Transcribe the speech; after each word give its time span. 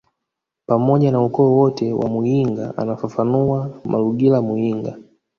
pamoja 0.65 1.11
na 1.11 1.21
ukoo 1.21 1.55
wote 1.57 1.93
wa 1.93 2.09
muyinga 2.09 2.77
anafafanua 2.77 3.81
Malugila 3.85 4.41
Muyinga 4.41 4.97